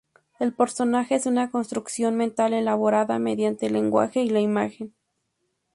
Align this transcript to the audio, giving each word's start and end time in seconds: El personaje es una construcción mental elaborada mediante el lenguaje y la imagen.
El 0.39 0.51
personaje 0.51 1.13
es 1.13 1.27
una 1.27 1.51
construcción 1.51 2.17
mental 2.17 2.53
elaborada 2.55 3.19
mediante 3.19 3.67
el 3.67 3.73
lenguaje 3.73 4.21
y 4.23 4.31
la 4.31 4.39
imagen. 4.39 4.95